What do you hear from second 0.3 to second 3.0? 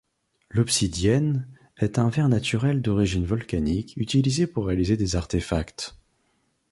L'obsidienne est un verre naturel